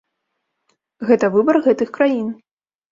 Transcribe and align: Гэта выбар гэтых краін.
Гэта 1.11 1.31
выбар 1.37 1.63
гэтых 1.69 1.89
краін. 2.01 2.27